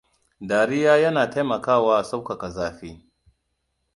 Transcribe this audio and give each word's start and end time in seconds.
Dariya 0.41 0.97
yana 0.97 1.27
taimakawa 1.29 2.03
sauƙaƙa 2.03 2.49
zafin. 2.49 3.09